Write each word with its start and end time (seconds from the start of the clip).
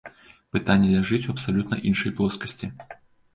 Пытанне 0.55 0.87
ляжыць 0.93 1.19
у 1.27 1.33
абсалютна 1.35 1.79
іншай 1.91 2.11
плоскасці. 2.21 2.73